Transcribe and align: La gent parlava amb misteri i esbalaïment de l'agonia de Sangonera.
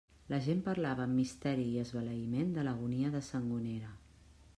La 0.31 0.37
gent 0.43 0.61
parlava 0.67 1.03
amb 1.09 1.17
misteri 1.17 1.67
i 1.73 1.77
esbalaïment 1.81 2.55
de 2.57 2.65
l'agonia 2.69 3.13
de 3.17 3.21
Sangonera. 3.29 3.93